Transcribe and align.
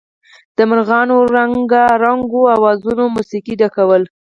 د 0.57 0.59
مارغانو 0.69 1.15
رنګارنګو 1.35 2.41
اوازونو 2.55 3.03
موسيقۍ 3.15 3.53
ډکوله. 3.61 4.07